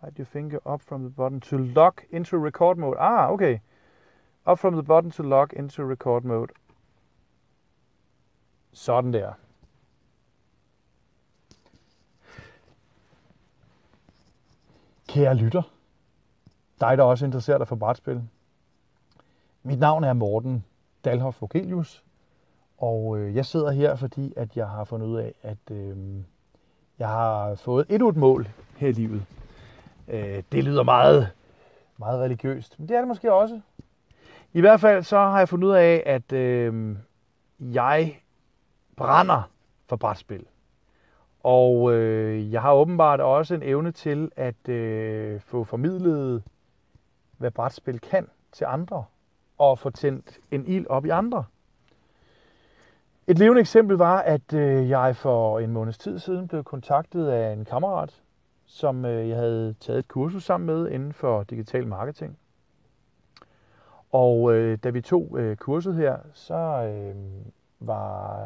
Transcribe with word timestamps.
Slide 0.00 0.18
your 0.18 0.26
finger 0.26 0.58
up 0.66 0.82
from 0.82 1.00
the 1.02 1.10
button 1.10 1.40
to 1.40 1.58
lock 1.58 2.04
into 2.10 2.38
record 2.38 2.78
mode. 2.78 2.96
Ah, 2.98 3.28
okay. 3.30 3.60
Up 4.46 4.58
from 4.58 4.74
the 4.74 4.82
button 4.82 5.10
to 5.10 5.22
lock 5.22 5.52
into 5.52 5.84
record 5.84 6.24
mode. 6.24 6.52
Sådan 8.72 9.12
der. 9.12 9.32
Kære 15.08 15.34
lytter, 15.34 15.62
dig 16.80 16.98
der 16.98 17.04
også 17.04 17.24
interesserer 17.24 17.58
dig 17.58 17.68
for 17.68 17.76
brætspil. 17.76 18.28
Mit 19.62 19.78
navn 19.78 20.04
er 20.04 20.12
Morten 20.12 20.64
Dalhoff 21.04 21.40
Vogelius, 21.40 22.04
og 22.78 23.18
øh, 23.18 23.34
jeg 23.36 23.46
sidder 23.46 23.70
her, 23.70 23.96
fordi 23.96 24.32
at 24.36 24.56
jeg 24.56 24.68
har 24.68 24.84
fundet 24.84 25.06
ud 25.06 25.18
af, 25.18 25.34
at 25.42 25.70
øh, 25.70 25.96
jeg 27.00 27.08
har 27.08 27.54
fået 27.54 27.86
et 27.88 28.02
et 28.02 28.16
mål 28.16 28.48
her 28.76 28.88
i 28.88 28.92
livet. 28.92 29.24
Øh, 30.08 30.42
det 30.52 30.64
lyder 30.64 30.82
meget, 30.82 31.30
meget 31.96 32.20
religiøst, 32.20 32.78
men 32.78 32.88
det 32.88 32.94
er 32.94 33.00
det 33.00 33.08
måske 33.08 33.32
også. 33.32 33.60
I 34.52 34.60
hvert 34.60 34.80
fald 34.80 35.02
så 35.02 35.18
har 35.18 35.38
jeg 35.38 35.48
fundet 35.48 35.68
ud 35.68 35.72
af, 35.72 36.02
at 36.06 36.32
øh, 36.32 36.96
jeg 37.60 38.20
brænder 38.96 39.50
for 39.88 39.96
brætspil. 39.96 40.44
Og 41.42 41.92
øh, 41.92 42.52
jeg 42.52 42.62
har 42.62 42.72
åbenbart 42.72 43.20
også 43.20 43.54
en 43.54 43.62
evne 43.62 43.92
til 43.92 44.30
at 44.36 44.68
øh, 44.68 45.40
få 45.40 45.64
formidlet, 45.64 46.42
hvad 47.38 47.50
brætspil 47.50 48.00
kan 48.00 48.28
til 48.52 48.64
andre, 48.68 49.04
og 49.58 49.78
få 49.78 49.90
tændt 49.90 50.38
en 50.50 50.66
ild 50.66 50.86
op 50.86 51.06
i 51.06 51.08
andre. 51.08 51.44
Et 53.30 53.38
levende 53.38 53.60
eksempel 53.60 53.96
var, 53.96 54.18
at 54.18 54.52
øh, 54.52 54.88
jeg 54.88 55.16
for 55.16 55.58
en 55.58 55.70
måneds 55.70 55.98
tid 55.98 56.18
siden 56.18 56.48
blev 56.48 56.64
kontaktet 56.64 57.28
af 57.28 57.52
en 57.52 57.64
kammerat, 57.64 58.22
som 58.66 59.04
øh, 59.04 59.28
jeg 59.28 59.36
havde 59.36 59.74
taget 59.80 59.98
et 59.98 60.08
kursus 60.08 60.44
sammen 60.44 60.66
med 60.66 60.90
inden 60.90 61.12
for 61.12 61.42
digital 61.42 61.86
marketing. 61.86 62.38
Og 64.12 64.54
øh, 64.54 64.78
da 64.84 64.90
vi 64.90 65.00
tog 65.00 65.36
øh, 65.38 65.56
kurset 65.56 65.94
her, 65.94 66.16
så 66.32 66.54
øh, 66.54 67.14
var 67.80 68.36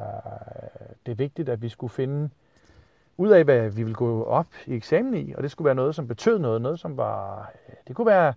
det 1.06 1.18
vigtigt, 1.18 1.48
at 1.48 1.62
vi 1.62 1.68
skulle 1.68 1.92
finde 1.92 2.30
ud 3.16 3.28
af, 3.28 3.44
hvad 3.44 3.70
vi 3.70 3.82
ville 3.82 3.94
gå 3.94 4.24
op 4.24 4.48
i 4.66 4.74
eksamen 4.74 5.14
i, 5.14 5.34
og 5.34 5.42
det 5.42 5.50
skulle 5.50 5.66
være 5.66 5.74
noget, 5.74 5.94
som 5.94 6.08
betød 6.08 6.38
noget, 6.38 6.62
noget 6.62 6.80
som 6.80 6.96
var, 6.96 7.52
øh, 7.68 7.74
det 7.88 7.96
kunne 7.96 8.06
være 8.06 8.34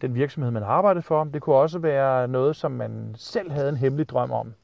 den 0.00 0.14
virksomhed, 0.14 0.50
man 0.50 0.62
arbejdede 0.62 1.02
for, 1.02 1.24
det 1.24 1.42
kunne 1.42 1.56
også 1.56 1.78
være 1.78 2.28
noget, 2.28 2.56
som 2.56 2.72
man 2.72 3.14
selv 3.16 3.50
havde 3.50 3.68
en 3.68 3.76
hemmelig 3.76 4.08
drøm 4.08 4.30
om. 4.30 4.54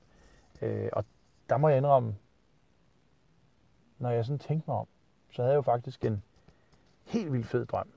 Øh, 0.65 0.89
og 0.93 1.05
der 1.49 1.57
må 1.57 1.69
jeg 1.69 1.79
indrømme, 1.79 2.17
når 3.99 4.11
jeg 4.11 4.25
sådan 4.25 4.39
tænkte 4.39 4.71
mig 4.71 4.79
om, 4.79 4.87
så 5.31 5.43
havde 5.43 5.53
jeg 5.53 5.57
jo 5.57 5.63
faktisk 5.63 6.05
en 6.05 6.23
helt 7.05 7.33
vildt 7.33 7.47
fed 7.47 7.67
drøm. 7.67 7.89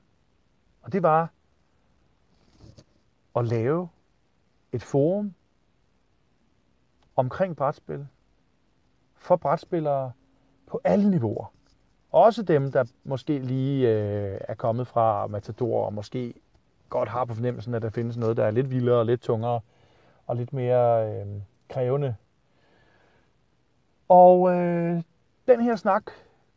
Og 0.81 0.91
det 0.91 1.03
var 1.03 1.29
at 3.35 3.45
lave 3.45 3.89
et 4.71 4.83
forum 4.83 5.33
omkring 7.15 7.55
brætspil 7.55 8.07
for 9.15 9.35
brætspillere 9.35 10.11
på 10.67 10.81
alle 10.83 11.09
niveauer. 11.09 11.53
Også 12.11 12.43
dem, 12.43 12.71
der 12.71 12.83
måske 13.03 13.39
lige 13.39 13.89
øh, 13.89 14.39
er 14.41 14.53
kommet 14.53 14.87
fra 14.87 15.27
Matador 15.27 15.85
og 15.85 15.93
måske 15.93 16.33
godt 16.89 17.09
har 17.09 17.25
på 17.25 17.33
fornemmelsen, 17.33 17.73
at 17.73 17.81
der 17.81 17.89
findes 17.89 18.17
noget, 18.17 18.37
der 18.37 18.45
er 18.45 18.51
lidt 18.51 18.71
vildere 18.71 18.99
og 18.99 19.05
lidt 19.05 19.21
tungere 19.21 19.61
og 20.27 20.35
lidt 20.35 20.53
mere 20.53 21.09
øh, 21.09 21.27
krævende. 21.69 22.15
Og 24.09 24.55
øh, 24.55 25.01
den 25.47 25.61
her 25.61 25.75
snak 25.75 26.03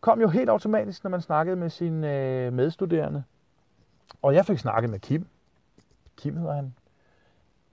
kom 0.00 0.20
jo 0.20 0.28
helt 0.28 0.48
automatisk, 0.48 1.04
når 1.04 1.10
man 1.10 1.20
snakkede 1.20 1.56
med 1.56 1.70
sine 1.70 2.16
øh, 2.16 2.52
medstuderende. 2.52 3.24
Og 4.22 4.34
jeg 4.34 4.46
fik 4.46 4.58
snakket 4.58 4.90
med 4.90 4.98
Kim. 4.98 5.26
Kim 6.16 6.36
hedder 6.36 6.54
han. 6.54 6.74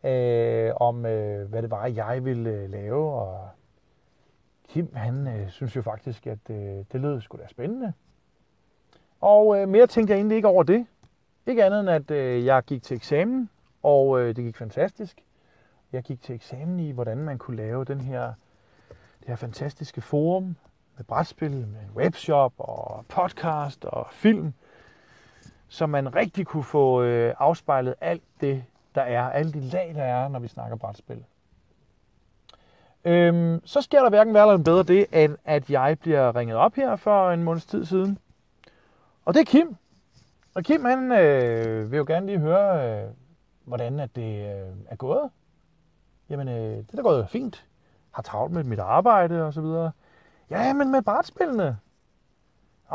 Øh, 0.03 0.73
om 0.75 1.05
øh, 1.05 1.49
hvad 1.49 1.61
det 1.61 1.71
var, 1.71 1.85
jeg 1.85 2.25
ville 2.25 2.49
øh, 2.49 2.69
lave. 2.69 3.11
Og 3.13 3.49
Kim, 4.67 4.95
han 4.95 5.27
øh, 5.27 5.49
synes 5.49 5.75
jo 5.75 5.81
faktisk, 5.81 6.27
at 6.27 6.49
øh, 6.49 6.83
det 6.91 7.01
lød 7.01 7.21
sgu 7.21 7.37
da 7.37 7.47
spændende. 7.47 7.93
Og 9.21 9.59
øh, 9.59 9.69
mere 9.69 9.87
tænkte 9.87 10.11
jeg 10.11 10.17
egentlig 10.17 10.35
ikke 10.35 10.47
over 10.47 10.63
det. 10.63 10.85
Ikke 11.45 11.65
andet 11.65 11.79
end, 11.79 11.89
at 11.89 12.11
øh, 12.11 12.45
jeg 12.45 12.63
gik 12.63 12.83
til 12.83 12.95
eksamen, 12.95 13.49
og 13.83 14.19
øh, 14.19 14.35
det 14.35 14.43
gik 14.43 14.57
fantastisk. 14.57 15.23
Jeg 15.91 16.03
gik 16.03 16.21
til 16.21 16.35
eksamen 16.35 16.79
i, 16.79 16.91
hvordan 16.91 17.17
man 17.17 17.37
kunne 17.37 17.57
lave 17.57 17.85
den 17.85 18.01
her, 18.01 18.33
det 19.27 19.31
her 19.31 19.35
fantastiske 19.35 20.01
forum 20.01 20.55
med 20.97 21.05
brætspil, 21.05 21.51
med 21.51 21.81
webshop 21.95 22.53
og 22.57 23.05
podcast 23.09 23.85
og 23.85 24.07
film, 24.11 24.53
så 25.67 25.85
man 25.85 26.15
rigtig 26.15 26.45
kunne 26.45 26.63
få 26.63 27.03
øh, 27.03 27.33
afspejlet 27.39 27.95
alt 28.01 28.23
det, 28.41 28.63
der 28.95 29.01
er, 29.01 29.21
alle 29.21 29.53
de 29.53 29.59
lag, 29.59 29.91
der 29.95 30.03
er, 30.03 30.27
når 30.27 30.39
vi 30.39 30.47
snakker 30.47 30.77
brætspil. 30.77 31.23
Øhm, 33.05 33.61
så 33.65 33.81
sker 33.81 34.01
der 34.01 34.09
hverken 34.09 34.33
værre 34.33 34.51
eller 34.51 34.63
bedre 34.63 34.83
det, 34.83 35.23
end 35.23 35.37
at 35.45 35.69
jeg 35.69 35.97
bliver 35.99 36.35
ringet 36.35 36.57
op 36.57 36.75
her 36.75 36.95
for 36.95 37.31
en 37.31 37.43
måneds 37.43 37.65
tid 37.65 37.85
siden. 37.85 38.17
Og 39.25 39.33
det 39.33 39.39
er 39.39 39.45
Kim. 39.45 39.75
Og 40.53 40.63
Kim, 40.63 40.85
han 40.85 41.11
øh, 41.11 41.91
vil 41.91 41.97
jo 41.97 42.05
gerne 42.07 42.25
lige 42.25 42.39
høre, 42.39 43.01
øh, 43.03 43.09
hvordan 43.65 43.99
at 43.99 44.15
det 44.15 44.57
øh, 44.57 44.75
er 44.89 44.95
gået. 44.95 45.29
Jamen, 46.29 46.47
øh, 46.47 46.77
det 46.77 46.91
er 46.91 46.95
da 46.95 47.01
gået 47.01 47.29
fint. 47.29 47.65
Har 48.11 48.21
travlt 48.21 48.53
med 48.53 48.63
mit 48.63 48.79
arbejde 48.79 49.45
og 49.45 49.53
så 49.53 49.61
videre. 49.61 49.91
Ja, 50.49 50.73
men 50.73 50.91
med 50.91 51.01
brætspillene. 51.01 51.77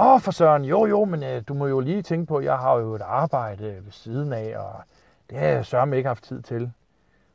Åh, 0.01 0.21
for 0.21 0.31
søren, 0.31 0.65
jo 0.65 0.87
jo, 0.87 1.05
men 1.05 1.23
øh, 1.23 1.43
du 1.49 1.55
må 1.55 1.67
jo 1.67 1.81
lige 1.81 2.03
tænke 2.03 2.27
på, 2.27 2.37
at 2.37 2.45
jeg 2.45 2.59
har 2.59 2.75
jo 2.77 2.95
et 2.95 3.03
arbejde 3.03 3.81
ved 3.85 3.93
siden 3.93 4.33
af, 4.33 4.59
og 4.59 4.83
det 5.31 5.39
har 5.39 5.47
jeg 5.47 5.67
sørme 5.67 5.97
ikke 5.97 6.07
haft 6.07 6.25
tid 6.25 6.43
til. 6.43 6.73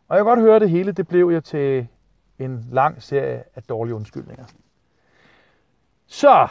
Og 0.07 0.17
jeg 0.17 0.25
kan 0.25 0.29
godt 0.29 0.39
høre, 0.39 0.59
det 0.59 0.69
hele 0.69 0.91
det 0.91 1.07
blev 1.07 1.29
jeg 1.29 1.43
til 1.43 1.87
en 2.39 2.65
lang 2.71 3.03
serie 3.03 3.43
af 3.55 3.63
dårlige 3.63 3.95
undskyldninger. 3.95 4.45
Så, 6.07 6.47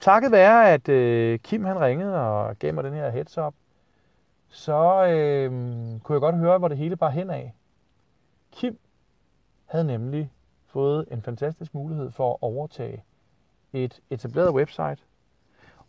takket 0.00 0.32
være, 0.32 0.70
at 0.70 0.88
øh, 0.88 1.38
Kim 1.38 1.64
han 1.64 1.80
ringede 1.80 2.20
og 2.20 2.58
gav 2.58 2.74
mig 2.74 2.84
den 2.84 2.92
her 2.92 3.10
heads 3.10 3.38
up, 3.38 3.54
så 4.48 5.06
øh, 5.06 5.50
kunne 6.00 6.14
jeg 6.14 6.20
godt 6.20 6.36
høre, 6.36 6.58
hvor 6.58 6.68
det 6.68 6.76
hele 6.76 6.96
bare 6.96 7.10
hen 7.10 7.30
af. 7.30 7.54
Kim 8.52 8.78
havde 9.68 9.84
nemlig 9.84 10.32
fået 10.66 11.04
en 11.10 11.22
fantastisk 11.22 11.74
mulighed 11.74 12.10
for 12.10 12.32
at 12.32 12.38
overtage 12.40 13.04
et 13.72 14.00
etableret 14.10 14.54
website. 14.54 14.98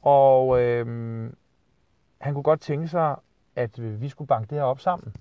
Og 0.02 0.62
øh, 0.62 0.86
han 2.18 2.34
kunne 2.34 2.44
godt 2.44 2.62
tænke 2.62 2.88
sig, 2.88 3.16
at 3.56 4.02
vi 4.02 4.10
skulle 4.10 4.28
banke 4.28 4.50
det 4.50 4.58
her 4.58 4.64
op 4.64 4.80
sammen. 4.80 5.16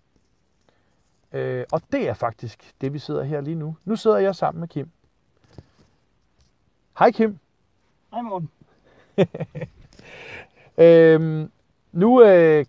Øh, 1.32 1.64
og 1.72 1.82
det 1.92 2.08
er 2.08 2.14
faktisk 2.14 2.74
det, 2.80 2.92
vi 2.92 2.98
sidder 2.98 3.22
her 3.22 3.40
lige 3.40 3.54
nu. 3.54 3.76
Nu 3.84 3.96
sidder 3.96 4.18
jeg 4.18 4.34
sammen 4.34 4.60
med 4.60 4.68
Kim. 4.68 4.90
Hej 6.98 7.10
Kim. 7.10 7.38
Hej 8.12 8.22
Morten. 8.22 8.50
øhm, 10.84 11.50
nu, 11.92 12.22
øh, 12.22 12.64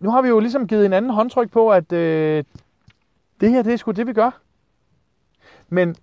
nu 0.00 0.10
har 0.10 0.22
vi 0.22 0.28
jo 0.28 0.38
ligesom 0.38 0.66
givet 0.66 0.86
en 0.86 0.92
anden 0.92 1.10
håndtryk 1.10 1.50
på, 1.50 1.70
at 1.70 1.92
øh, 1.92 2.44
det 3.40 3.50
her, 3.50 3.62
det 3.62 3.72
er 3.72 3.76
sgu 3.76 3.90
det, 3.90 4.06
vi 4.06 4.12
gør. 4.12 4.40
Men 5.70 5.96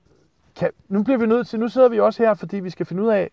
kan, 0.56 0.72
nu 0.88 1.04
bliver 1.04 1.18
vi 1.18 1.26
nødt 1.26 1.48
til, 1.48 1.60
nu 1.60 1.68
sidder 1.68 1.90
vi 1.90 2.00
også 2.00 2.24
her, 2.24 2.34
fordi 2.34 2.60
vi 2.60 2.70
skal 2.70 2.86
finde 2.86 3.04
ud 3.04 3.08
af, 3.08 3.30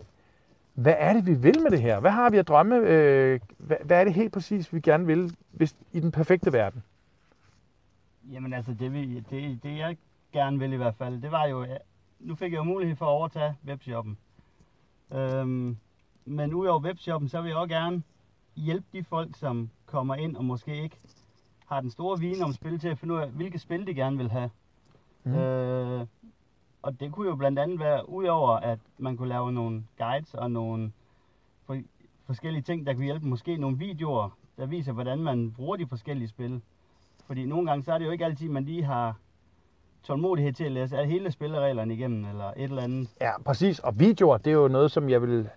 hvad 0.75 0.95
er 0.99 1.13
det, 1.13 1.27
vi 1.27 1.35
vil 1.35 1.63
med 1.63 1.71
det 1.71 1.83
her? 1.83 2.01
Hvad 2.01 2.11
har 2.11 2.31
vi 2.31 2.39
at 2.39 2.49
drømme? 2.49 2.77
Øh, 2.77 3.41
hvad, 3.59 3.77
hvad 3.85 4.01
er 4.01 4.05
det 4.05 4.15
helt 4.15 4.33
præcis, 4.33 4.73
vi 4.73 4.81
gerne 4.81 5.07
vil 5.07 5.37
hvis, 5.51 5.77
i 5.93 6.01
den 6.01 6.13
perfekte 6.13 6.53
verden? 6.53 6.83
Jamen 8.33 8.53
altså, 8.53 8.75
det, 8.75 8.93
vi, 8.93 9.21
det, 9.31 9.63
det 9.63 9.79
jeg 9.79 9.97
gerne 10.33 10.59
vil 10.59 10.73
i 10.73 10.77
hvert 10.77 10.95
fald, 10.95 11.23
det 11.23 11.31
var 11.31 11.47
jo, 11.47 11.67
nu 12.21 12.35
fik 12.35 12.53
jeg 12.53 12.59
jo 12.59 12.63
mulighed 12.63 12.97
for 12.97 13.07
at 13.07 13.11
overtage 13.11 13.55
webshoppen. 13.67 14.19
Øhm, 15.13 15.77
men 16.25 16.55
udover 16.55 16.81
webshoppen, 16.81 17.29
så 17.29 17.41
vil 17.41 17.49
jeg 17.49 17.57
også 17.57 17.75
gerne 17.75 18.03
hjælpe 18.57 18.87
de 18.93 19.05
folk, 19.05 19.37
som 19.37 19.71
kommer 19.87 20.15
ind 20.15 20.37
og 20.37 20.45
måske 20.45 20.83
ikke 20.83 20.97
har 21.67 21.81
den 21.81 21.91
store 21.91 22.19
viden 22.19 22.43
om 22.43 22.53
spil 22.53 22.79
til 22.79 22.89
at 22.89 22.99
finde 22.99 23.15
ud 23.15 23.21
af, 23.21 23.29
hvilke 23.31 23.59
spil 23.59 23.87
de 23.87 23.95
gerne 23.95 24.17
vil 24.17 24.31
have. 24.31 24.51
Mm. 25.25 25.35
Øh, 25.35 26.07
og 26.83 27.01
det 27.01 27.13
kunne 27.13 27.29
jo 27.29 27.37
blandt 27.37 27.59
andet 27.59 27.81
være, 27.81 28.09
udover 28.09 28.51
at 28.51 28.79
man 28.99 29.17
kunne 29.17 29.29
lave 29.29 29.53
nogle 29.53 29.85
guides 29.99 30.35
og 30.35 30.51
nogle 30.51 30.93
for, 31.67 31.81
forskellige 32.27 32.63
ting, 32.63 32.87
der 32.87 32.95
kunne 32.95 33.05
hjælpe, 33.05 33.27
måske 33.27 33.57
nogle 33.57 33.79
videoer, 33.79 34.39
der 34.57 34.67
viser, 34.67 34.93
hvordan 34.93 35.19
man 35.19 35.53
bruger 35.53 35.77
de 35.77 35.87
forskellige 35.87 36.29
spil. 36.29 36.63
Fordi 37.27 37.47
nogle 37.47 37.67
gange, 37.67 37.85
så 37.85 37.93
er 37.93 37.99
det 37.99 38.07
jo 38.07 38.11
ikke 38.11 38.25
altid, 38.25 38.49
man 38.49 38.65
lige 38.65 38.85
har 38.85 39.17
tålmodighed 40.03 40.53
til 40.53 40.65
at 40.65 40.73
læse 40.73 40.97
hele 40.97 41.31
spillereglerne 41.31 41.95
igennem, 41.95 42.25
eller 42.25 42.45
et 42.45 42.63
eller 42.63 42.83
andet. 42.83 43.15
Ja, 43.21 43.43
præcis. 43.43 43.79
Og 43.79 43.99
videoer, 44.01 44.39
det 44.39 44.51
er 44.51 44.55
jo 44.55 44.69
noget, 44.69 44.91
som 44.91 45.09
jeg 45.09 45.23
vil 45.23 45.49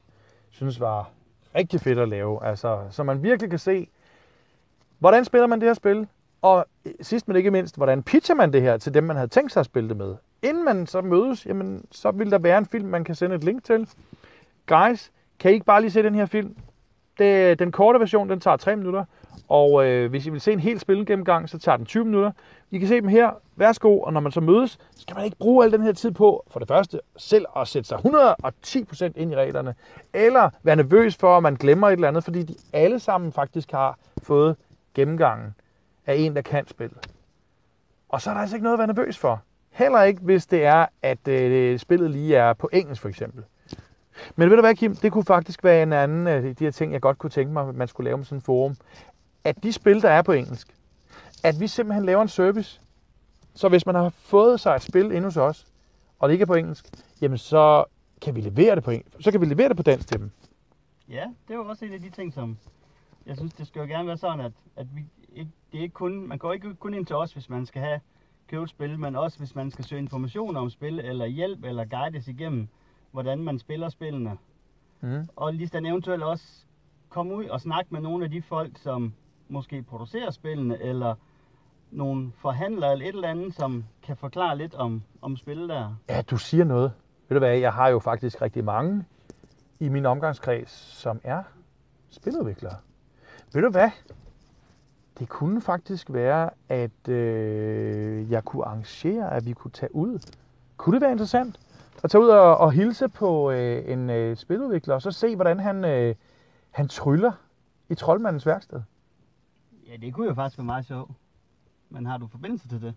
synes 0.50 0.80
var 0.80 1.10
rigtig 1.56 1.82
fedt 1.82 2.00
at 2.00 2.10
lave. 2.10 2.46
Altså, 2.46 2.88
så 2.90 3.04
man 3.04 3.24
virkelig 3.24 3.50
kan 3.50 3.60
se, 3.60 3.88
hvordan 5.00 5.26
spiller 5.26 5.48
man 5.48 5.60
det 5.60 5.70
her 5.70 5.74
spil, 5.74 6.08
og 6.42 6.66
sidst 7.02 7.28
men 7.28 7.38
ikke 7.38 7.52
mindst, 7.52 7.76
hvordan 7.76 8.04
pitcher 8.04 8.36
man 8.36 8.54
det 8.54 8.62
her 8.62 8.78
til 8.78 8.94
dem, 8.94 9.04
man 9.04 9.16
havde 9.16 9.28
tænkt 9.28 9.52
sig 9.52 9.60
at 9.60 9.66
spille 9.66 9.90
det 9.90 9.98
med. 9.98 10.16
Inden 10.42 10.66
man 10.66 10.88
så 10.88 11.02
mødes, 11.02 11.46
jamen, 11.46 11.86
så 11.92 12.12
vil 12.12 12.32
der 12.32 12.38
være 12.38 12.58
en 12.58 12.66
film, 12.66 12.88
man 12.88 13.04
kan 13.04 13.16
sende 13.16 13.36
et 13.36 13.44
link 13.44 13.64
til. 13.64 13.90
Guys, 14.68 15.12
kan 15.40 15.52
I 15.52 15.54
ikke 15.54 15.66
bare 15.66 15.82
lige 15.82 15.92
se 15.92 16.04
den 16.04 16.16
her 16.16 16.26
film? 16.26 16.56
Det, 17.20 17.60
den 17.60 17.72
korte 17.72 18.00
version, 18.00 18.30
den 18.30 18.40
tager 18.40 18.58
3 18.58 18.76
minutter, 18.76 19.06
og 19.48 19.86
øh, 19.86 20.10
hvis 20.10 20.26
I 20.26 20.30
vil 20.30 20.42
se 20.42 20.52
en 20.52 20.60
helt 20.60 20.82
spilgennemgang, 20.82 21.50
så 21.50 21.60
tager 21.60 21.78
den 21.78 21.86
20 21.86 22.06
minutter. 22.06 22.32
I 22.72 22.78
kan 22.78 22.88
se 22.88 22.96
dem 22.96 23.08
her. 23.08 23.32
Værsgo, 23.56 24.00
og 24.00 24.14
når 24.14 24.20
man 24.20 24.32
så 24.32 24.42
mødes, 24.42 24.78
skal 24.98 25.16
man 25.16 25.26
ikke 25.26 25.38
bruge 25.38 25.66
al 25.66 25.72
den 25.72 25.82
her 25.82 25.92
tid 25.92 26.12
på, 26.12 26.44
for 26.48 26.60
det 26.60 26.68
første, 26.68 27.00
selv 27.18 27.46
at 27.56 27.68
sætte 27.68 27.88
sig 27.88 27.98
110% 27.98 29.12
ind 29.16 29.32
i 29.32 29.36
reglerne, 29.36 29.76
eller 30.14 30.50
være 30.64 30.76
nervøs 30.76 31.16
for, 31.16 31.38
at 31.38 31.44
man 31.44 31.56
glemmer 31.56 31.88
et 31.88 31.94
eller 31.94 32.08
andet, 32.08 32.24
fordi 32.24 32.44
de 32.44 32.56
alle 32.74 33.00
sammen 33.00 33.32
faktisk 33.32 33.72
har 33.72 33.98
fået 34.24 34.56
gennemgangen 34.94 35.56
af 36.08 36.16
en, 36.16 36.36
der 36.36 36.42
kan 36.42 36.68
spillet. 36.68 37.08
Og 38.10 38.22
så 38.22 38.30
er 38.30 38.34
der 38.34 38.42
altså 38.42 38.56
ikke 38.56 38.64
noget 38.64 38.74
at 38.76 38.80
være 38.80 38.88
nervøs 38.88 39.18
for. 39.18 39.42
Heller 39.70 40.04
ikke, 40.04 40.22
hvis 40.22 40.46
det 40.46 40.66
er, 40.66 40.86
at 41.02 41.28
øh, 41.28 41.80
spillet 41.80 42.12
lige 42.12 42.36
er 42.36 42.54
på 42.54 42.70
engelsk, 42.74 43.02
for 43.02 43.10
eksempel. 43.10 43.44
Men 44.36 44.50
ved 44.50 44.56
du 44.56 44.62
hvad, 44.62 44.76
Kim? 44.76 44.96
Det 44.96 45.12
kunne 45.12 45.26
faktisk 45.26 45.64
være 45.64 45.84
en 45.84 45.94
anden 45.94 46.28
af 46.28 46.56
de 46.56 46.64
her 46.64 46.72
ting, 46.72 46.94
jeg 46.94 47.02
godt 47.02 47.18
kunne 47.18 47.30
tænke 47.30 47.54
mig, 47.54 47.70
at 47.70 47.76
man 47.76 47.88
skulle 47.88 48.06
lave 48.06 48.18
med 48.18 48.26
sådan 48.26 48.38
en 48.38 48.42
forum. 48.42 48.76
At 49.44 49.64
de 49.64 49.74
spil, 49.74 50.02
der 50.02 50.10
er 50.10 50.22
på 50.22 50.32
engelsk, 50.32 50.76
at 51.44 51.60
vi 51.60 51.68
simpelthen 51.68 52.06
laver 52.06 52.22
en 52.22 52.28
service. 52.28 52.82
Så 53.54 53.70
hvis 53.70 53.86
man 53.86 53.96
har 53.96 54.10
fået 54.10 54.60
sig 54.60 54.76
et 54.76 54.82
spil 54.82 55.12
ind 55.12 55.24
hos 55.24 55.38
os, 55.38 55.68
og 56.20 56.30
det 56.30 56.34
ikke 56.34 56.44
er 56.44 56.48
på 56.48 56.54
engelsk, 56.54 56.86
jamen 57.22 57.38
så 57.38 57.86
kan 58.22 58.36
vi 58.36 58.42
levere 58.42 58.76
det 58.76 58.84
på 58.84 58.92
engelsk. 58.92 59.18
Så 59.20 59.32
kan 59.32 59.42
vi 59.42 59.46
levere 59.46 59.70
det 59.70 59.78
på 59.78 59.84
dansk 59.84 60.08
til 60.08 60.20
dem. 60.20 60.32
Ja, 61.10 61.26
det 61.48 61.54
er 61.54 61.58
jo 61.58 61.66
også 61.66 61.86
en 61.86 61.94
af 61.94 62.00
de 62.00 62.10
ting, 62.10 62.34
som 62.34 62.58
jeg 63.26 63.38
synes, 63.38 63.54
det 63.54 63.68
skal 63.68 63.80
jo 63.80 63.86
gerne 63.86 64.08
være 64.08 64.18
sådan, 64.18 64.40
at, 64.40 64.52
at 64.76 64.88
vi 64.96 65.06
det 65.72 65.78
er 65.78 65.82
ikke 65.82 65.94
kun, 65.94 66.28
man 66.28 66.38
går 66.38 66.54
ikke 66.54 66.76
kun 66.76 66.94
ind 66.94 67.06
til 67.06 67.16
os, 67.16 67.34
hvis 67.34 67.50
man 67.50 67.66
skal 67.66 67.82
have 67.82 68.00
købe 68.48 68.68
spil, 68.68 69.00
men 69.00 69.16
også 69.16 69.38
hvis 69.38 69.56
man 69.56 69.72
skal 69.72 69.86
søge 69.86 70.02
information 70.02 70.58
om 70.58 70.70
spil, 70.70 71.00
eller 71.00 71.26
hjælp, 71.26 71.64
eller 71.64 71.86
guides 71.86 72.28
igennem, 72.28 72.68
hvordan 73.12 73.44
man 73.44 73.60
spiller 73.60 73.90
spillene. 73.90 74.38
Mm. 75.02 75.30
Og 75.36 75.54
lige 75.54 75.68
sådan 75.68 75.86
eventuelt 75.86 76.24
også 76.24 76.66
komme 77.10 77.36
ud 77.36 77.46
og 77.46 77.62
snakke 77.62 77.94
med 77.94 78.02
nogle 78.02 78.26
af 78.26 78.32
de 78.32 78.42
folk, 78.42 78.78
som 78.78 79.14
måske 79.50 79.84
producerer 79.84 80.32
spillene, 80.32 80.82
eller 80.82 81.16
nogle 81.92 82.32
forhandlere 82.38 82.92
eller 82.92 83.06
et 83.06 83.16
eller 83.16 83.28
andet, 83.28 83.54
som 83.54 83.86
kan 84.04 84.18
forklare 84.18 84.58
lidt 84.58 84.76
om, 84.76 85.04
om 85.22 85.38
spil 85.38 85.70
der. 85.70 85.96
Ja, 86.10 86.22
du 86.22 86.38
siger 86.38 86.64
noget. 86.64 86.92
Ved 87.30 87.36
du 87.36 87.40
hvad, 87.40 87.58
jeg 87.58 87.74
har 87.74 87.88
jo 87.88 88.00
faktisk 88.00 88.42
rigtig 88.42 88.64
mange 88.64 89.06
i 89.80 89.90
min 89.90 90.06
omgangskreds, 90.06 90.72
som 90.72 91.22
er 91.24 91.44
spiludviklere. 92.10 92.76
Ved 93.54 93.62
du 93.62 93.70
hvad? 93.70 93.90
Det 95.20 95.30
kunne 95.30 95.62
faktisk 95.62 96.14
være, 96.14 96.50
at 96.70 97.10
øh, 97.10 98.32
jeg 98.32 98.46
kunne 98.46 98.66
arrangere, 98.66 99.34
at 99.34 99.46
vi 99.46 99.54
kunne 99.54 99.72
tage 99.72 99.96
ud. 99.96 100.20
Kunne 100.78 100.94
det 100.94 101.02
være 101.02 101.12
interessant? 101.12 101.60
At 102.04 102.12
tage 102.12 102.24
ud 102.24 102.28
og, 102.28 102.58
og 102.58 102.72
hilse 102.72 103.08
på 103.08 103.52
øh, 103.52 103.92
en 103.92 104.10
øh, 104.10 104.38
spiludvikler, 104.38 104.96
og 104.96 105.02
så 105.02 105.12
se, 105.12 105.36
hvordan 105.36 105.60
han, 105.60 105.86
øh, 105.86 106.16
han 106.72 106.88
tryller 106.88 107.32
i 107.90 107.96
troldmandens 107.96 108.46
værksted. 108.46 108.82
Ja, 109.88 109.98
det 110.02 110.14
kunne 110.14 110.28
jo 110.28 110.34
faktisk 110.34 110.58
være 110.58 110.66
meget 110.66 110.86
sjovt. 110.86 111.12
Men 111.90 112.06
har 112.06 112.18
du 112.18 112.28
forbindelse 112.28 112.68
til 112.68 112.82
det? 112.82 112.94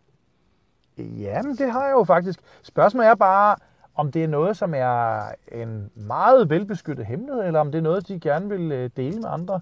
Jamen, 0.98 1.56
det 1.56 1.72
har 1.72 1.84
jeg 1.84 1.92
jo 1.92 2.04
faktisk. 2.04 2.40
Spørgsmålet 2.62 3.08
er 3.08 3.14
bare, 3.14 3.56
om 3.94 4.12
det 4.12 4.24
er 4.24 4.28
noget, 4.28 4.56
som 4.56 4.74
er 4.74 5.22
en 5.52 5.90
meget 5.94 6.50
velbeskyttet 6.50 7.06
hemmelighed, 7.06 7.44
eller 7.44 7.60
om 7.60 7.72
det 7.72 7.78
er 7.78 7.82
noget, 7.82 8.08
de 8.08 8.20
gerne 8.20 8.48
vil 8.48 8.72
øh, 8.72 8.90
dele 8.96 9.20
med 9.20 9.28
andre. 9.28 9.60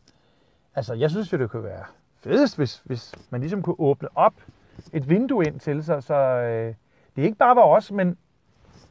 Altså, 0.74 0.94
jeg 0.94 1.10
synes 1.10 1.32
jo, 1.32 1.38
det 1.38 1.50
kunne 1.50 1.64
være 1.64 1.84
fedest, 2.28 2.56
hvis, 2.56 2.82
hvis 2.84 3.14
man 3.30 3.40
ligesom 3.40 3.62
kunne 3.62 3.80
åbne 3.80 4.08
op 4.14 4.34
et 4.92 5.08
vindue 5.08 5.46
ind 5.46 5.60
til, 5.60 5.84
så, 5.84 6.00
så 6.00 6.14
øh, 6.14 6.74
det 7.16 7.22
ikke 7.22 7.38
bare 7.38 7.56
var 7.56 7.62
os, 7.62 7.92
men 7.92 8.16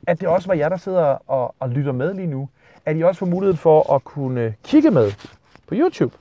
at 0.07 0.22
det 0.22 0.30
også 0.30 0.48
var 0.48 0.56
jer, 0.56 0.69
der 0.69 0.78
sidder 0.78 1.04
og, 1.04 1.56
og 1.60 1.69
lytter 1.69 1.92
med 1.92 2.13
lige 2.13 2.28
nu. 2.28 2.50
At 2.86 2.98
I 2.98 3.04
også 3.04 3.19
får 3.19 3.25
mulighed 3.25 3.56
for 3.56 3.94
at 3.94 4.04
kunne 4.04 4.56
kigge 4.63 4.92
med 4.92 5.12
på 5.68 5.75
YouTube. 5.75 6.18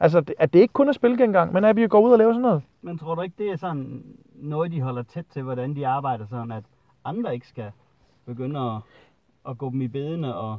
Altså, 0.00 0.34
at 0.38 0.52
det 0.52 0.58
ikke 0.58 0.72
kun 0.72 0.88
er 0.88 0.92
spilgengang, 0.92 1.52
men 1.52 1.64
at 1.64 1.76
vi 1.76 1.86
går 1.86 2.00
ud 2.00 2.12
og 2.12 2.18
laver 2.18 2.32
sådan 2.32 2.42
noget. 2.42 2.62
Men 2.82 2.98
tror 2.98 3.14
du 3.14 3.22
ikke, 3.22 3.34
det 3.38 3.50
er 3.50 3.56
sådan 3.56 4.02
noget, 4.34 4.72
de 4.72 4.80
holder 4.80 5.02
tæt 5.02 5.24
til, 5.32 5.42
hvordan 5.42 5.76
de 5.76 5.86
arbejder, 5.86 6.26
sådan 6.26 6.52
at 6.52 6.64
andre 7.04 7.34
ikke 7.34 7.48
skal 7.48 7.70
begynde 8.26 8.60
at, 8.60 8.80
at 9.48 9.58
gå 9.58 9.70
dem 9.70 9.82
i 9.82 9.88
bedene 9.88 10.34
og... 10.34 10.58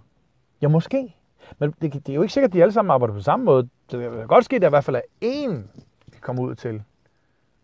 Ja, 0.62 0.68
måske. 0.68 1.16
Men 1.60 1.74
det, 1.81 1.94
det 1.94 2.10
er 2.10 2.13
jo 2.13 2.22
ikke 2.22 2.34
sikkert, 2.34 2.50
at 2.50 2.54
de 2.54 2.62
alle 2.62 2.72
sammen 2.72 2.92
arbejder 2.92 3.13
på 3.13 3.22
samme 3.22 3.46
måde. 3.46 3.69
Det 3.92 4.12
kan 4.12 4.28
godt 4.28 4.46
ske, 4.46 4.56
at 4.56 4.62
der 4.62 4.68
i 4.68 4.69
hvert 4.69 4.84
fald 4.84 4.96
er 4.96 5.01
én, 5.25 5.80
kan 6.19 6.25
komme 6.25 6.42
ud 6.42 6.56
til. 6.56 6.83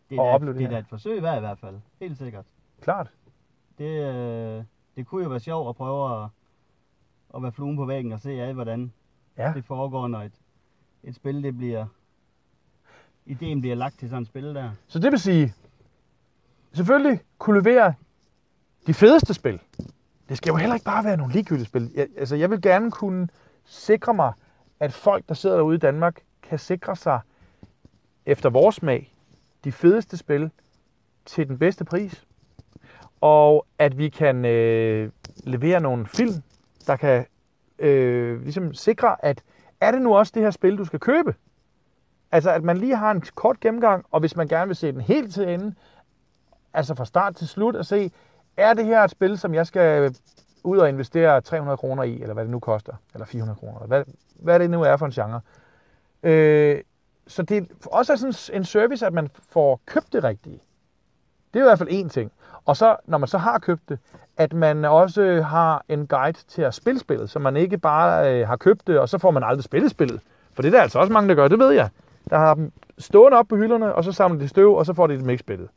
Det 0.10 0.20
Og 0.20 0.26
opleve 0.30 0.54
det 0.54 0.60
det 0.60 0.66
er 0.66 0.70
da 0.70 0.78
et 0.80 0.88
forsøg 0.90 1.24
værd 1.24 1.38
i 1.38 1.40
hvert 1.40 1.60
fald. 1.60 1.76
Helt 2.00 2.18
sikkert. 2.18 2.46
Klart. 2.82 3.12
Det, 3.78 3.86
øh, 4.16 4.64
det 4.96 5.08
kunne 5.08 5.24
jo 5.24 5.30
være 5.30 5.40
sjovt 5.40 5.70
at 5.70 5.76
prøve 5.76 6.24
at, 6.24 6.30
at 7.36 7.44
være 7.44 7.52
fluen 7.52 7.76
på 7.78 7.86
væggen 7.86 8.12
og 8.12 8.20
se 8.20 8.42
af, 8.42 8.54
hvordan 8.54 8.92
Ja. 9.38 9.52
det 9.56 9.66
foregår, 9.66 10.08
når 10.08 10.22
et, 10.22 10.32
et 11.04 11.16
spil 11.16 11.44
det 11.44 11.58
bliver... 11.58 11.86
Ideen 13.26 13.62
bliver 13.62 13.76
lagt 13.76 14.00
til 14.00 14.10
sådan 14.10 14.22
et 14.22 14.28
spil 14.28 14.56
der. 14.56 14.72
Så 14.88 15.00
det 15.00 15.12
vil 15.12 15.20
sige, 15.20 15.54
selvfølgelig 16.74 17.20
kunne 17.38 17.60
levere 17.60 17.94
de 18.88 18.94
fedeste 18.94 19.34
spil. 19.34 19.60
Det 20.30 20.38
skal 20.38 20.50
jo 20.50 20.56
heller 20.56 20.76
ikke 20.76 20.86
bare 20.86 21.04
være 21.04 21.18
nogle 21.18 21.34
ligegyldige 21.34 21.66
spil. 21.66 21.92
Jeg, 21.96 22.08
altså, 22.18 22.36
jeg 22.36 22.50
vil 22.50 22.62
gerne 22.62 22.92
kunne 22.92 23.28
sikre 23.66 24.14
mig, 24.14 24.34
at 24.80 24.94
folk, 24.94 25.28
der 25.30 25.34
sidder 25.34 25.56
derude 25.56 25.76
i 25.76 25.80
Danmark, 25.80 26.22
kan 26.42 26.60
sikre 26.60 26.96
sig 26.96 27.20
efter 28.26 28.50
vores 28.50 28.76
smag 28.76 29.14
de 29.64 29.72
fedeste 29.72 30.18
spil 30.18 30.52
til 31.26 31.48
den 31.48 31.58
bedste 31.58 31.86
pris. 31.86 32.26
Og 33.22 33.66
at 33.80 33.98
vi 33.98 34.10
kan 34.10 34.46
øh, 34.46 35.12
levere 35.44 35.80
nogle 35.80 36.08
film, 36.08 36.34
der 36.88 36.96
kan 36.96 37.26
øh, 37.80 38.42
ligesom 38.42 38.74
sikre, 38.74 39.26
at 39.26 39.44
er 39.82 39.92
det 39.92 40.02
nu 40.02 40.16
også 40.16 40.32
det 40.36 40.44
her 40.44 40.52
spil, 40.52 40.78
du 40.78 40.86
skal 40.86 41.00
købe? 41.00 41.36
Altså, 42.32 42.52
at 42.52 42.64
man 42.64 42.78
lige 42.78 42.96
har 42.96 43.12
en 43.12 43.24
kort 43.36 43.60
gennemgang, 43.60 44.06
og 44.12 44.20
hvis 44.20 44.36
man 44.36 44.48
gerne 44.48 44.68
vil 44.68 44.76
se 44.76 44.92
den 44.92 45.02
helt 45.02 45.34
til 45.34 45.50
ende, 45.50 45.76
altså 46.74 46.96
fra 46.96 47.06
start 47.06 47.36
til 47.36 47.48
slut, 47.48 47.76
at 47.76 47.86
se, 47.86 48.12
er 48.58 48.74
det 48.74 48.86
her 48.86 49.04
et 49.04 49.12
spil, 49.12 49.38
som 49.38 49.54
jeg 49.54 49.68
skal 49.68 50.16
ud 50.64 50.78
og 50.78 50.90
investere 50.90 51.42
300 51.42 51.78
kroner 51.78 52.04
i, 52.04 52.22
eller 52.22 52.34
hvad 52.34 52.44
det 52.44 52.52
nu 52.52 52.60
koster, 52.60 52.94
eller 53.14 53.26
400 53.26 53.60
kroner, 53.60 53.80
eller 53.80 53.88
hvad, 53.88 54.04
hvad 54.36 54.60
det 54.60 54.70
nu 54.70 54.82
er 54.82 54.98
for 54.98 55.06
en 55.06 55.12
genre. 55.12 55.42
Øh, 56.24 56.82
så 57.28 57.42
det 57.44 57.58
er 57.58 57.62
også 57.92 58.18
sådan 58.18 58.58
en 58.58 58.66
service, 58.66 59.06
at 59.06 59.14
man 59.14 59.30
får 59.50 59.82
købt 59.86 60.14
det 60.14 60.24
rigtige. 60.24 60.60
Det 61.54 61.60
er 61.60 61.64
i 61.64 61.68
hvert 61.68 61.78
fald 61.78 61.90
en 61.92 62.10
ting. 62.10 62.32
Og 62.66 62.78
så, 62.78 62.96
når 63.06 63.18
man 63.18 63.28
så 63.28 63.38
har 63.38 63.60
købt 63.60 63.90
det, 63.90 64.00
at 64.38 64.54
man 64.54 64.86
også 64.86 65.42
har 65.42 65.84
en 65.90 66.08
guide 66.08 66.38
til 66.48 66.62
at 66.62 66.74
spille 66.74 67.00
spillet, 67.00 67.30
så 67.30 67.40
man 67.40 67.58
ikke 67.58 67.78
bare 67.78 68.34
øh, 68.34 68.48
har 68.48 68.56
købt 68.56 68.88
det, 68.88 69.00
og 69.00 69.10
så 69.10 69.18
får 69.18 69.32
man 69.32 69.44
aldrig 69.44 69.64
spillet 69.64 69.92
spillet. 69.92 70.22
For 70.54 70.62
det 70.62 70.68
er 70.68 70.78
der 70.78 70.82
altså 70.82 71.00
også 71.00 71.14
mange, 71.14 71.30
der 71.30 71.36
gør, 71.36 71.48
det 71.48 71.60
ved 71.60 71.72
jeg. 71.72 71.90
Der 72.30 72.38
har 72.38 72.54
dem 72.54 72.72
stående 72.98 73.38
op 73.38 73.48
på 73.48 73.56
hylderne, 73.56 73.96
og 73.96 74.04
så 74.04 74.12
samler 74.12 74.40
de 74.40 74.48
støv, 74.48 74.76
og 74.76 74.86
så 74.86 74.94
får 74.94 75.08
de 75.08 75.20
dem 75.20 75.30
ikke 75.30 75.42
spillet. 75.42 75.70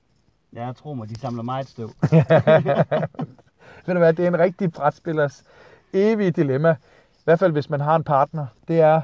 Ja, 0.55 0.67
jeg 0.67 0.77
tror 0.77 0.95
mig, 0.95 1.09
de 1.09 1.21
samler 1.21 1.43
meget 1.43 1.69
støv. 1.69 1.91
Ved 3.87 3.95
du 3.95 3.99
hvad, 3.99 4.13
det 4.13 4.25
er 4.25 4.29
en 4.29 4.39
rigtig 4.39 4.73
brætspillers 4.73 5.45
evige 5.93 6.31
dilemma. 6.31 6.77
I 7.13 7.23
hvert 7.25 7.39
fald, 7.39 7.53
hvis 7.53 7.71
man 7.71 7.81
har 7.81 7.97
en 7.97 8.05
partner. 8.05 8.47
Det 8.69 8.81
er, 8.81 9.01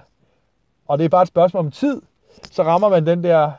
og 0.88 0.98
det 0.98 1.04
er 1.04 1.08
bare 1.08 1.22
et 1.22 1.28
spørgsmål 1.28 1.64
om 1.64 1.70
tid, 1.70 2.02
så 2.42 2.62
rammer 2.62 2.88
man 2.88 3.06
den 3.06 3.24
der 3.24 3.52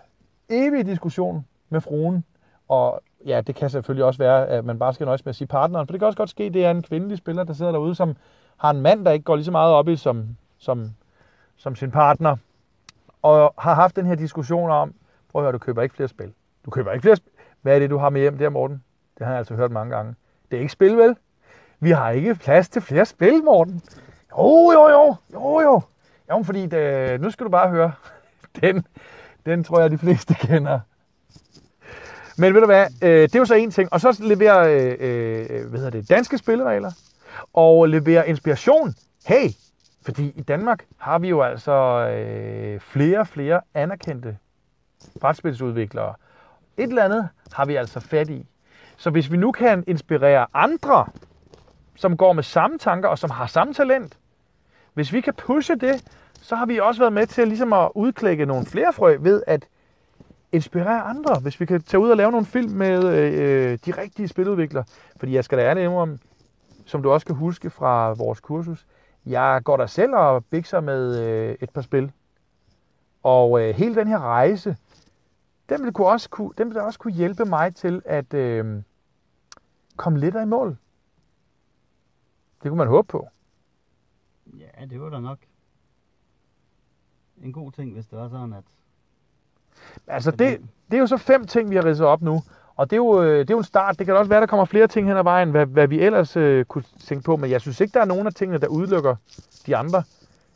evige 0.50 0.84
diskussion 0.84 1.46
med 1.70 1.82
fruen. 1.82 2.26
Og 2.68 3.02
ja, 3.26 3.42
det 3.42 3.56
kan 3.56 3.70
selvfølgelig 3.70 4.06
også 4.06 4.18
være, 4.18 4.48
at 4.48 4.66
man 4.66 4.80
bare 4.80 4.94
skal 4.94 5.06
nøjes 5.06 5.26
med 5.26 5.30
at 5.30 5.36
sige 5.36 5.48
partneren. 5.48 5.88
For 5.88 5.92
det 5.92 6.00
kan 6.00 6.06
også 6.06 6.18
godt 6.18 6.30
ske, 6.30 6.44
at 6.44 6.54
det 6.54 6.66
er 6.66 6.72
en 6.72 6.84
kvindelig 6.84 7.18
spiller, 7.18 7.44
der 7.44 7.54
sidder 7.54 7.72
derude, 7.72 7.96
som 7.96 8.16
har 8.58 8.70
en 8.70 8.82
mand, 8.82 9.06
der 9.06 9.12
ikke 9.12 9.24
går 9.24 9.36
lige 9.36 9.46
så 9.46 9.52
meget 9.52 9.74
op 9.74 9.88
i 9.88 9.96
som, 9.96 10.38
som, 10.58 10.92
som 11.56 11.76
sin 11.76 11.92
partner. 11.92 12.36
Og 13.22 13.54
har 13.58 13.74
haft 13.74 13.96
den 13.96 14.06
her 14.06 14.16
diskussion 14.16 14.70
om, 14.70 14.94
prøv 15.32 15.42
at 15.42 15.44
høre, 15.44 15.52
du 15.52 15.58
køber 15.58 15.82
ikke 15.82 15.96
flere 15.96 16.08
spil. 16.08 16.34
Du 16.66 16.70
køber 16.70 16.92
ikke 16.92 17.02
flere 17.02 17.16
spil. 17.16 17.32
Hvad 17.62 17.76
er 17.76 17.80
det, 17.80 17.90
du 17.90 17.98
har 17.98 18.10
med 18.10 18.22
hjem 18.22 18.38
der, 18.38 18.50
Morten? 18.50 18.84
Det 19.18 19.26
har 19.26 19.34
jeg 19.34 19.38
altså 19.38 19.56
hørt 19.56 19.72
mange 19.72 19.96
gange. 19.96 20.16
Det 20.52 20.58
er 20.58 20.62
ikke 20.62 20.72
spil, 20.72 20.98
vel? 20.98 21.16
Vi 21.80 21.92
har 21.92 22.10
ikke 22.10 22.36
plads 22.36 22.70
til 22.70 22.82
flere 22.82 23.06
spil, 23.06 23.44
Morten. 23.44 23.82
Jo, 24.38 24.72
jo, 24.72 24.90
jo, 24.90 25.16
jo, 25.34 25.60
jo. 25.60 25.82
Jo, 26.32 26.44
fordi 26.44 26.66
det, 26.66 27.22
nu 27.22 27.30
skal 27.30 27.46
du 27.46 27.50
bare 27.52 27.70
høre. 27.70 27.92
Den, 28.62 28.86
den 29.46 29.64
tror 29.64 29.82
jeg, 29.82 29.92
de 29.92 29.98
fleste 29.98 30.34
kender. 30.48 30.80
Men 32.38 32.54
ved 32.54 32.62
du 32.62 32.66
hvad, 32.66 32.88
øh, 33.02 33.22
det 33.22 33.36
er 33.36 33.40
jo 33.40 33.46
så 33.46 33.56
en 33.56 33.72
ting. 33.72 33.94
Og 33.94 34.02
så 34.02 34.18
levere 34.20 34.74
øh, 34.74 34.98
øh, 35.00 35.70
hvad 35.70 35.80
hedder 35.80 35.90
det, 35.90 36.10
danske 36.10 36.38
spilleregler. 36.38 36.92
Og 37.54 37.90
levere 37.90 38.30
inspiration. 38.30 38.94
Hey, 39.26 39.50
fordi 40.06 40.34
i 40.36 40.42
Danmark 40.42 40.86
har 40.98 41.20
vi 41.20 41.30
jo 41.30 41.42
altså 41.42 41.72
øh, 42.08 42.80
flere 42.80 43.20
og 43.20 43.28
flere 43.28 43.62
anerkendte 43.74 44.38
brætspilsudviklere. 45.22 46.14
Et 46.78 46.90
eller 46.90 47.04
andet 47.04 47.30
har 47.54 47.66
vi 47.66 47.76
altså 47.76 48.00
fat 48.00 48.30
i. 48.30 48.48
Så 48.98 49.10
hvis 49.10 49.32
vi 49.32 49.38
nu 49.38 49.52
kan 49.52 49.84
inspirere 49.88 50.48
andre, 50.54 51.06
som 51.96 52.18
går 52.18 52.34
med 52.34 52.44
samme 52.44 52.78
tanker 52.78 53.10
og 53.10 53.20
som 53.20 53.30
har 53.30 53.48
samme 53.48 53.74
talent, 53.74 54.18
hvis 54.94 55.14
vi 55.14 55.22
kan 55.22 55.34
pushe 55.34 55.76
det, 55.76 56.04
så 56.46 56.56
har 56.56 56.66
vi 56.66 56.80
også 56.80 57.02
været 57.02 57.14
med 57.14 57.28
til 57.28 57.48
ligesom 57.48 57.74
at 57.74 57.92
udklække 57.96 58.46
nogle 58.46 58.66
flere 58.66 58.94
frø 58.94 59.18
ved 59.20 59.44
at 59.48 59.68
inspirere 60.52 61.02
andre. 61.02 61.40
Hvis 61.40 61.60
vi 61.60 61.66
kan 61.66 61.82
tage 61.82 62.02
ud 62.02 62.10
og 62.10 62.18
lave 62.18 62.32
nogle 62.32 62.46
film 62.46 62.72
med 62.72 63.04
øh, 63.04 63.72
øh 63.72 63.80
de 63.86 63.92
rigtige 63.92 64.28
spiludviklere. 64.28 64.84
Fordi 65.18 65.34
jeg 65.34 65.44
skal 65.44 65.58
da 65.58 65.64
ærligt 65.64 65.88
om, 65.88 66.20
som 66.86 67.04
du 67.04 67.12
også 67.12 67.26
kan 67.26 67.36
huske 67.36 67.70
fra 67.70 68.14
vores 68.14 68.40
kursus, 68.40 68.86
Jeg 69.26 69.62
går 69.64 69.78
der 69.78 69.86
selv 69.86 70.16
og 70.16 70.46
bikser 70.46 70.80
med 70.80 71.20
øh, 71.20 71.56
et 71.62 71.70
par 71.70 71.82
spil. 71.82 72.12
Og 73.24 73.62
øh, 73.62 73.76
hele 73.76 73.96
den 73.96 74.08
her 74.08 74.20
rejse, 74.20 74.78
den 75.70 75.84
vil, 75.84 75.94
kunne 75.94 76.08
også 76.08 76.30
kunne, 76.30 76.52
den 76.58 76.70
vil 76.70 76.78
også 76.78 77.00
kunne 77.00 77.14
hjælpe 77.14 77.46
mig 77.46 77.76
til 77.76 78.02
at 78.06 78.34
øh, 78.34 78.82
komme 79.96 80.20
lidt 80.20 80.36
i 80.36 80.46
mål. 80.46 80.78
Det 82.64 82.70
kunne 82.70 82.78
man 82.78 82.88
håbe 82.88 83.08
på. 83.08 83.28
Ja, 84.60 84.86
det 84.86 85.02
var 85.02 85.10
da 85.10 85.20
nok 85.20 85.38
en 87.44 87.54
god 87.54 87.72
ting, 87.72 87.94
hvis 87.94 88.06
det 88.06 88.20
var 88.20 88.30
sådan, 88.30 88.54
at... 88.54 88.64
Altså, 90.08 90.32
det, 90.32 90.62
det 90.92 90.98
er 90.98 91.00
jo 91.00 91.08
så 91.08 91.18
fem 91.18 91.48
ting, 91.48 91.70
vi 91.70 91.76
har 91.76 91.86
ridset 91.86 92.08
op 92.08 92.22
nu. 92.22 92.44
Og 92.76 92.90
det 92.90 92.94
er, 92.94 92.98
jo, 92.98 93.22
øh, 93.22 93.40
det 93.40 93.50
er 93.50 93.54
jo 93.54 93.58
en 93.58 93.64
start. 93.64 94.00
Det 94.00 94.06
kan 94.06 94.16
også 94.16 94.30
være, 94.30 94.42
der 94.42 94.48
kommer 94.48 94.66
flere 94.66 94.88
ting 94.88 95.08
hen 95.08 95.18
ad 95.18 95.24
vejen, 95.24 95.52
hvad, 95.52 95.66
hvad 95.66 95.88
vi 95.88 96.00
ellers 96.00 96.38
øh, 96.38 96.66
kunne 96.66 96.84
tænke 97.00 97.24
på. 97.24 97.36
Men 97.36 97.50
jeg 97.50 97.62
synes 97.62 97.80
ikke, 97.80 97.94
der 97.94 98.02
er 98.02 98.06
nogen 98.06 98.28
af 98.28 98.34
tingene, 98.34 98.60
der 98.60 98.68
udelukker 98.68 99.16
de 99.66 99.76
andre. 99.76 100.04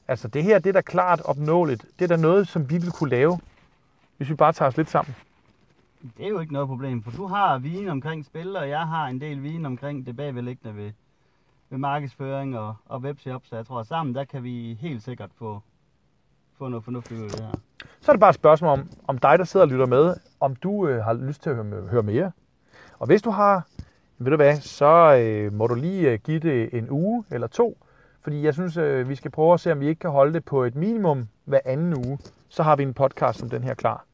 Altså, 0.07 0.27
det 0.27 0.43
her, 0.43 0.59
det 0.59 0.69
er 0.69 0.73
da 0.73 0.81
klart 0.81 1.21
opnåeligt. 1.21 1.85
Det 1.99 2.11
er 2.11 2.15
da 2.15 2.21
noget, 2.21 2.47
som 2.47 2.69
vi 2.69 2.77
vil 2.77 2.91
kunne 2.91 3.09
lave, 3.09 3.39
hvis 4.17 4.29
vi 4.29 4.35
bare 4.35 4.53
tager 4.53 4.69
os 4.69 4.77
lidt 4.77 4.89
sammen. 4.89 5.15
Det 6.17 6.25
er 6.25 6.29
jo 6.29 6.39
ikke 6.39 6.53
noget 6.53 6.67
problem, 6.67 7.03
for 7.03 7.11
du 7.11 7.25
har 7.27 7.57
viden 7.57 7.89
omkring 7.89 8.25
spil, 8.25 8.55
og 8.55 8.69
jeg 8.69 8.87
har 8.87 9.07
en 9.07 9.21
del 9.21 9.43
viden 9.43 9.65
omkring 9.65 10.05
det 10.05 10.15
bagvedliggende 10.15 10.75
ved, 10.75 10.91
ved 11.69 11.77
markedsføring 11.77 12.57
og, 12.57 12.75
og 12.85 12.99
webshop, 12.99 13.41
så 13.45 13.55
jeg 13.55 13.65
tror, 13.65 13.79
at 13.79 13.87
sammen 13.87 14.15
der 14.15 14.23
kan 14.23 14.43
vi 14.43 14.77
helt 14.81 15.03
sikkert 15.03 15.29
få, 15.35 15.61
få 16.59 16.67
noget 16.67 16.83
fornuftigt 16.83 17.19
ud 17.19 17.25
af 17.25 17.31
det 17.31 17.39
her. 17.39 17.51
Så 18.01 18.11
er 18.11 18.13
det 18.13 18.19
bare 18.19 18.29
et 18.29 18.35
spørgsmål 18.35 18.69
om, 18.69 18.89
om 19.07 19.17
dig, 19.17 19.39
der 19.39 19.45
sidder 19.45 19.65
og 19.65 19.71
lytter 19.71 19.85
med, 19.85 20.15
om 20.39 20.55
du 20.55 20.87
øh, 20.87 21.03
har 21.03 21.13
lyst 21.13 21.43
til 21.43 21.49
at 21.49 21.55
høre, 21.55 21.87
høre 21.87 22.03
mere. 22.03 22.31
Og 22.99 23.07
hvis 23.07 23.21
du 23.21 23.29
har, 23.29 23.67
ved 24.17 24.31
du 24.31 24.35
hvad, 24.35 24.55
så 24.55 25.15
øh, 25.15 25.53
må 25.53 25.67
du 25.67 25.75
lige 25.75 26.11
øh, 26.11 26.19
give 26.23 26.39
det 26.39 26.73
en 26.73 26.89
uge 26.89 27.23
eller 27.31 27.47
to, 27.47 27.77
fordi 28.21 28.43
jeg 28.43 28.53
synes, 28.53 28.77
øh, 28.77 29.09
vi 29.09 29.15
skal 29.15 29.31
prøve 29.31 29.53
at 29.53 29.59
se, 29.59 29.71
om 29.71 29.79
vi 29.79 29.87
ikke 29.87 29.99
kan 29.99 30.09
holde 30.09 30.33
det 30.33 30.45
på 30.45 30.63
et 30.63 30.75
minimum 30.75 31.27
hver 31.45 31.59
anden 31.65 31.93
uge. 32.07 32.19
Så 32.49 32.63
har 32.63 32.75
vi 32.75 32.83
en 32.83 32.93
podcast 32.93 33.39
som 33.39 33.49
den 33.49 33.63
her 33.63 33.73
klar. 33.73 34.05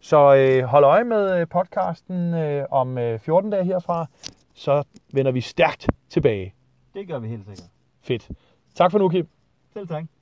Så 0.00 0.34
øh, 0.34 0.64
hold 0.64 0.84
øje 0.84 1.04
med 1.04 1.40
øh, 1.40 1.48
podcasten 1.48 2.34
øh, 2.34 2.66
om 2.70 2.98
øh, 2.98 3.18
14 3.18 3.50
dage 3.50 3.64
herfra, 3.64 4.06
så 4.54 4.82
vender 5.12 5.32
vi 5.32 5.40
stærkt 5.40 5.86
tilbage. 6.08 6.54
Det 6.94 7.08
gør 7.08 7.18
vi 7.18 7.28
helt 7.28 7.44
sikkert. 7.44 7.66
Fedt. 8.02 8.30
Tak 8.74 8.90
for 8.90 8.98
nu, 8.98 9.08
Kim. 9.08 9.28
Selv 9.72 9.88
tak. 9.88 10.13